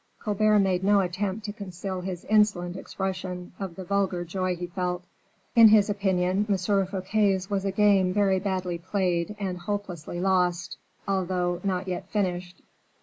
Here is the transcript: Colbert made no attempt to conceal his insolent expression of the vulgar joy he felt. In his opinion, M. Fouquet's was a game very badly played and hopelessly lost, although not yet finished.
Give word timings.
Colbert 0.19 0.57
made 0.57 0.83
no 0.83 0.99
attempt 1.01 1.45
to 1.45 1.53
conceal 1.53 2.01
his 2.01 2.25
insolent 2.25 2.75
expression 2.75 3.53
of 3.59 3.75
the 3.75 3.83
vulgar 3.83 4.25
joy 4.25 4.55
he 4.55 4.65
felt. 4.65 5.03
In 5.55 5.67
his 5.67 5.91
opinion, 5.91 6.47
M. 6.49 6.57
Fouquet's 6.57 7.51
was 7.51 7.65
a 7.65 7.71
game 7.71 8.11
very 8.11 8.39
badly 8.39 8.79
played 8.79 9.35
and 9.37 9.59
hopelessly 9.59 10.19
lost, 10.19 10.77
although 11.07 11.61
not 11.63 11.87
yet 11.87 12.09
finished. 12.09 12.63